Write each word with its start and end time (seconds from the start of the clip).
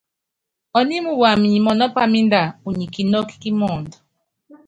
Ɔními 0.77 1.11
wam 1.21 1.39
nyi 1.49 1.59
mɔnɔ́ 1.65 1.93
pámínda, 1.95 2.41
unyi 2.67 2.85
kinɔ́kɔ 2.93 3.33
kí 3.41 3.49
muundɔ. 3.59 3.95